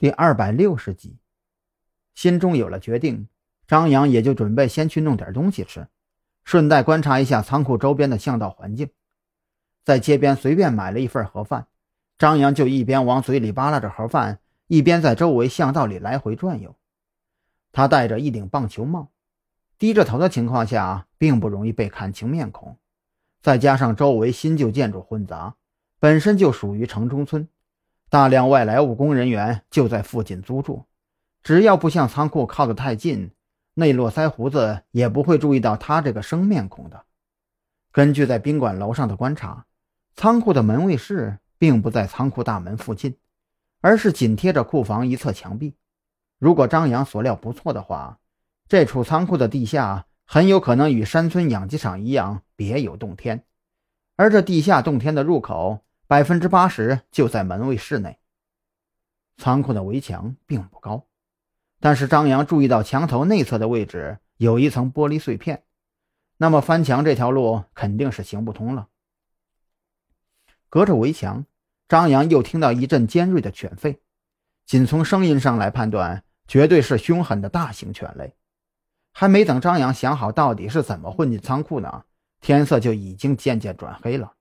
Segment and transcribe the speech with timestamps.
[0.00, 1.18] 第二百六十集，
[2.14, 3.28] 心中有了决定，
[3.66, 5.88] 张扬也就准备先去弄点东西吃，
[6.42, 8.88] 顺带观察一下仓库周边的巷道环境。
[9.84, 11.66] 在街边随便买了一份盒饭，
[12.16, 16.74] 张扬就一边往嘴里扒拉着盒饭，一边在周围巷道里来回转悠。
[17.70, 19.10] 他戴着一顶棒球帽，
[19.76, 22.78] 低着头的情况下，并不容易被看清面孔。
[23.42, 25.56] 再加上周围新旧建筑混杂，
[25.98, 27.46] 本身就属于城中村。
[28.10, 30.84] 大量外来务工人员就在附近租住，
[31.44, 33.30] 只要不向仓库靠得太近，
[33.74, 37.04] 内络腮胡子也不会注意到他这个生面孔的。
[37.92, 39.64] 根据在宾馆楼上的观察，
[40.16, 43.16] 仓库的门卫室并不在仓库大门附近，
[43.80, 45.76] 而是紧贴着库房一侧墙壁。
[46.40, 48.18] 如果张扬所料不错的话，
[48.66, 53.44] 这处仓库的地下很有可能与山村养鸡场一样别有洞天，
[54.16, 55.84] 而这地下洞天的入口。
[56.10, 58.18] 百分之八十就在门卫室内。
[59.36, 61.06] 仓库的围墙并不高，
[61.78, 65.62] 但是张扬注意到墙头内侧的位置有一层玻璃碎片，
[66.36, 68.88] 那么翻墙这条路肯定是行不通了。
[70.68, 71.46] 隔着围墙，
[71.88, 73.98] 张扬又听到一阵尖锐的犬吠，
[74.66, 78.34] 仅从声音上来判断，绝对是凶狠的大型犬类。
[79.12, 82.02] 还没等张扬想好到底是怎么混进仓库呢，
[82.40, 84.32] 天色就已经渐渐转黑了。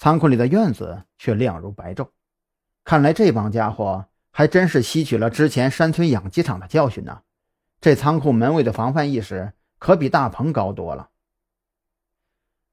[0.00, 2.08] 仓库里的院子却亮如白昼，
[2.84, 7.20] 看来这帮家伙还真是吸取了之前山村养鸡场的教训呢。
[7.82, 11.10] 这仓库门卫的防范意识可比大鹏高多了。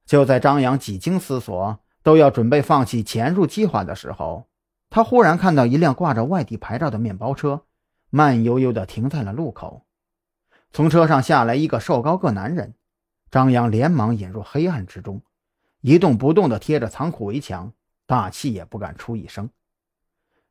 [0.05, 4.48] 就在张扬几经思索，都要准备放弃潜入计划的时候，
[4.89, 7.66] 他忽然看到一辆挂着外地牌照的面包车，
[8.09, 9.86] 慢悠悠地停在了路口。
[10.72, 12.75] 从车上下来一个瘦高个男人，
[13.30, 15.22] 张扬连忙引入黑暗之中。
[15.81, 17.72] 一动不动地贴着仓库围墙，
[18.06, 19.50] 大气也不敢出一声。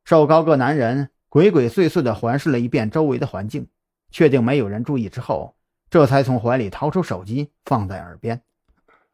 [0.03, 3.67] 瘦高个男人鬼鬼祟祟地环视了一遍周围的环境，
[4.09, 5.57] 确定没有人注意之后，
[5.89, 8.41] 这才从怀里掏出手机放在耳边。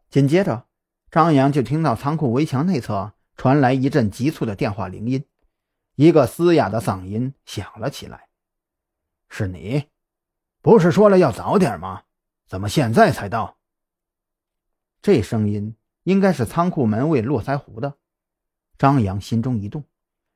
[0.09, 0.67] 紧接着，
[1.09, 5.25] 张扬就听到仓库围墙内侧传来一阵急促的电话铃音，
[5.95, 8.27] 一个嘶哑的嗓音响了起来
[9.29, 9.89] ：“是你？
[10.61, 12.03] 不是说了要早点吗？
[12.47, 13.57] 怎么现在才到？”
[15.01, 15.75] 这声音。
[16.03, 17.95] 应该是仓库门卫络腮胡的，
[18.77, 19.83] 张扬心中一动，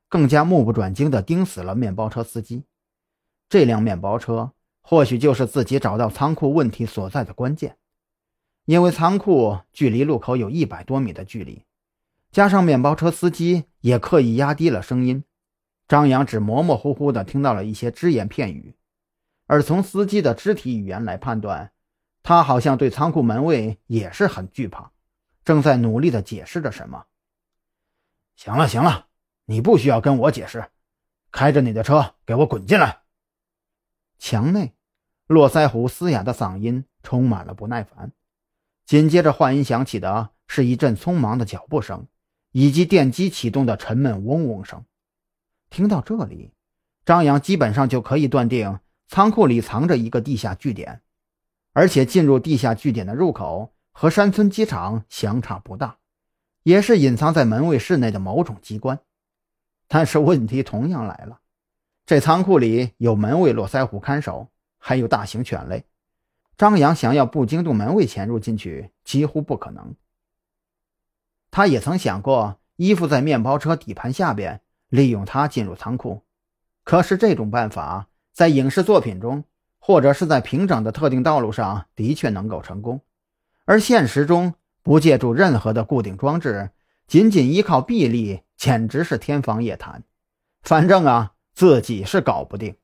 [0.10, 2.64] 更加目不转睛地盯死了面包车司机。
[3.50, 7.78] 这辆面包车或许就是自己找到仓库问题所在的关键，
[8.66, 11.64] 因为仓库距离路口有一百多米的距离，
[12.32, 15.24] 加上面包车司机也刻意压低了声音，
[15.88, 18.76] 张扬只模模糊糊地听到了一些只言片语。
[19.46, 21.72] 而从司机的肢体语言来判断，
[22.24, 24.92] 他好像对仓库门卫也是很惧怕。
[25.48, 27.06] 正在努力的解释着什么。
[28.36, 29.08] 行了行了，
[29.46, 30.72] 你不需要跟我解释，
[31.32, 33.04] 开着你的车给我滚进来。
[34.20, 34.74] 墙内，
[35.26, 38.12] 络腮胡嘶哑的嗓音充满了不耐烦。
[38.86, 42.08] 紧接着，话音响起的是一阵匆忙的脚步声，
[42.52, 44.84] 以及电机启动的沉闷嗡嗡声。
[45.70, 46.52] 听到这里，
[47.06, 51.02] 张扬基本上就可以断定仓库里藏着一个地下据点，
[51.72, 53.74] 而且进入地下据点的入口。
[54.00, 55.98] 和山村机场相差不大，
[56.62, 59.00] 也是隐藏在门卫室内的某种机关。
[59.88, 61.40] 但是问题同样来了，
[62.06, 65.84] 这仓库里有门卫络腮胡看守，还有大型犬类，
[66.60, 69.96] 张扬想要不惊动门卫潜入进去几乎不可能。
[71.50, 76.22] 他也曾想过依附在面包车底盘下边，利用它进入仓库，
[76.84, 79.44] 可是这种办法在影视作品中，
[79.80, 83.02] 或者是在平整的特定道路上的确能够成功。
[83.68, 86.70] 而现实中，不借助任何的固定装置，
[87.06, 90.04] 仅仅依靠臂力，简直是天方夜谭。
[90.62, 92.78] 反正啊，自己是搞不定。